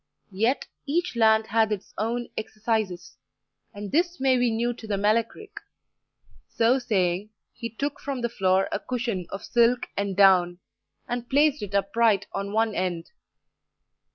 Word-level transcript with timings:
Yet, 0.33 0.65
each 0.87 1.15
land 1.15 1.45
hath 1.45 1.71
its 1.71 1.93
own 1.95 2.27
exercises, 2.35 3.17
and 3.71 3.91
this 3.91 4.19
may 4.19 4.35
be 4.35 4.49
new 4.49 4.73
to 4.73 4.87
the 4.87 4.97
Melech 4.97 5.35
Ric." 5.35 5.59
So 6.49 6.79
saying, 6.79 7.29
he 7.53 7.69
took 7.69 7.99
from 7.99 8.21
the 8.21 8.27
floor 8.27 8.67
a 8.71 8.79
cushion 8.79 9.27
of 9.29 9.43
silk 9.45 9.85
and 9.95 10.15
down, 10.17 10.57
and 11.07 11.29
placed 11.29 11.61
it 11.61 11.75
upright 11.75 12.25
on 12.33 12.51
one 12.51 12.73
end. 12.73 13.11